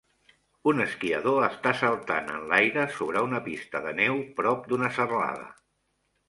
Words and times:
Un 0.69 0.79
esquiador 0.85 1.43
està 1.47 1.73
saltant 1.81 2.31
en 2.37 2.47
l'aire 2.53 2.87
sobre 2.95 3.23
una 3.27 3.43
pista 3.49 3.83
de 3.85 3.93
neu 4.01 4.19
prop 4.41 4.67
d'una 4.73 4.91
serralada 4.99 5.47